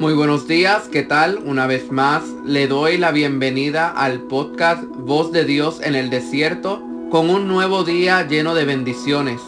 [0.00, 1.40] Muy buenos días, ¿qué tal?
[1.44, 6.80] Una vez más le doy la bienvenida al podcast Voz de Dios en el Desierto
[7.10, 9.40] con un nuevo día lleno de bendiciones.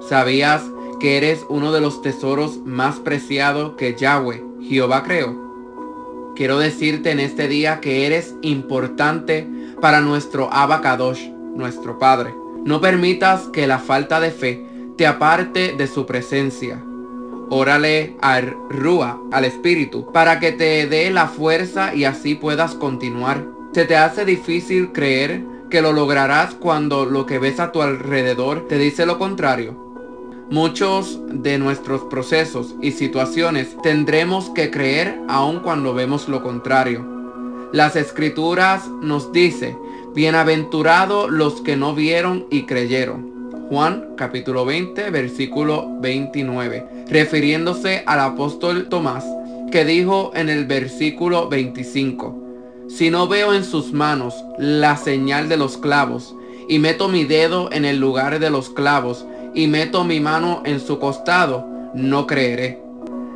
[0.00, 0.64] ¿Sabías
[0.98, 6.32] que eres uno de los tesoros más preciados que Yahweh, Jehová creó?
[6.34, 9.48] Quiero decirte en este día que eres importante
[9.80, 12.34] para nuestro Abacadosh, nuestro Padre.
[12.64, 14.66] No permitas que la falta de fe
[14.96, 16.82] te aparte de su presencia.
[17.48, 23.44] Órale al Rúa, al Espíritu, para que te dé la fuerza y así puedas continuar.
[23.72, 28.66] ¿Se te hace difícil creer que lo lograrás cuando lo que ves a tu alrededor
[28.68, 29.76] te dice lo contrario?
[30.50, 37.04] Muchos de nuestros procesos y situaciones tendremos que creer aun cuando vemos lo contrario.
[37.72, 39.76] Las escrituras nos dice,
[40.14, 43.35] bienaventurados los que no vieron y creyeron.
[43.68, 49.24] Juan capítulo 20 versículo 29, refiriéndose al apóstol Tomás,
[49.72, 55.56] que dijo en el versículo 25, si no veo en sus manos la señal de
[55.56, 56.32] los clavos,
[56.68, 60.78] y meto mi dedo en el lugar de los clavos, y meto mi mano en
[60.78, 62.80] su costado, no creeré.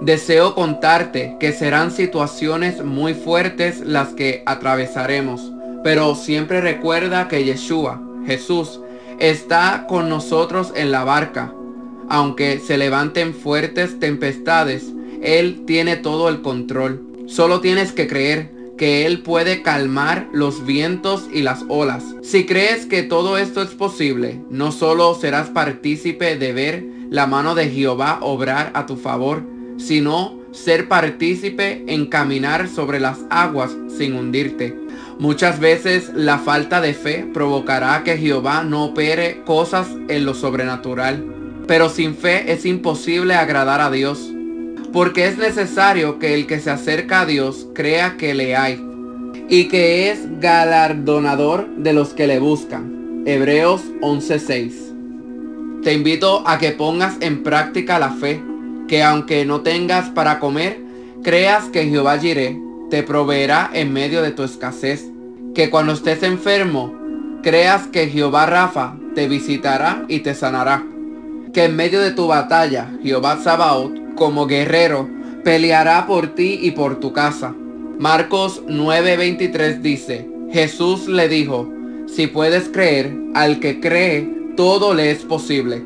[0.00, 5.50] Deseo contarte que serán situaciones muy fuertes las que atravesaremos,
[5.82, 8.80] pero siempre recuerda que Yeshua, Jesús,
[9.18, 11.54] está con nosotros en la barca.
[12.08, 17.06] Aunque se levanten fuertes tempestades, Él tiene todo el control.
[17.26, 22.04] Solo tienes que creer que Él puede calmar los vientos y las olas.
[22.22, 27.54] Si crees que todo esto es posible, no solo serás partícipe de ver la mano
[27.54, 29.44] de Jehová obrar a tu favor,
[29.78, 34.76] sino ser partícipe en caminar sobre las aguas sin hundirte.
[35.18, 41.24] Muchas veces la falta de fe provocará que Jehová no opere cosas en lo sobrenatural.
[41.66, 44.30] Pero sin fe es imposible agradar a Dios.
[44.92, 48.84] Porque es necesario que el que se acerca a Dios crea que le hay.
[49.48, 53.22] Y que es galardonador de los que le buscan.
[53.24, 54.92] Hebreos 11:6.
[55.82, 58.42] Te invito a que pongas en práctica la fe.
[58.88, 60.80] Que aunque no tengas para comer,
[61.22, 62.58] creas que Jehová Jireh
[62.90, 65.08] te proveerá en medio de tu escasez.
[65.54, 66.94] Que cuando estés enfermo,
[67.42, 70.84] creas que Jehová Rafa te visitará y te sanará.
[71.52, 75.08] Que en medio de tu batalla, Jehová Sabaoth, como guerrero,
[75.44, 77.54] peleará por ti y por tu casa.
[77.98, 81.70] Marcos 9:23 dice, Jesús le dijo,
[82.06, 85.82] si puedes creer, al que cree, todo le es posible.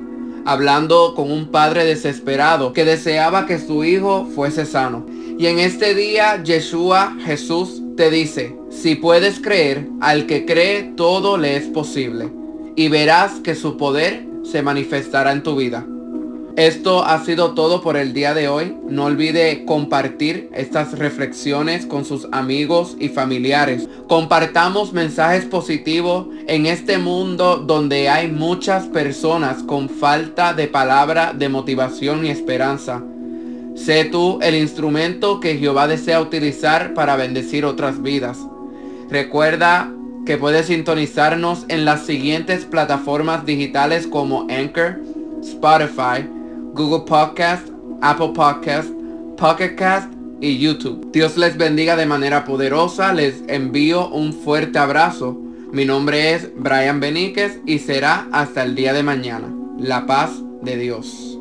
[0.47, 5.05] Hablando con un padre desesperado que deseaba que su hijo fuese sano.
[5.39, 11.37] Y en este día Yeshua Jesús te dice, si puedes creer, al que cree todo
[11.37, 12.31] le es posible.
[12.77, 15.85] Y verás que su poder se manifestará en tu vida.
[16.57, 18.75] Esto ha sido todo por el día de hoy.
[18.89, 23.87] No olvide compartir estas reflexiones con sus amigos y familiares.
[24.09, 31.51] Compartamos mensajes positivos en este mundo donde hay muchas personas con falta de palabra de
[31.51, 33.03] motivación y esperanza.
[33.75, 38.39] Sé tú el instrumento que Jehová desea utilizar para bendecir otras vidas.
[39.11, 39.93] Recuerda
[40.25, 45.03] que puedes sintonizarnos en las siguientes plataformas digitales como Anchor,
[45.43, 46.27] Spotify,
[46.77, 47.69] Google Podcast,
[48.03, 48.91] Apple Podcast,
[49.39, 51.11] Pocket Cast y YouTube.
[51.11, 53.15] Dios les bendiga de manera poderosa.
[53.15, 55.41] Les envío un fuerte abrazo.
[55.73, 59.49] Mi nombre es Brian Beníquez y será hasta el día de mañana.
[59.79, 61.36] La paz de Dios.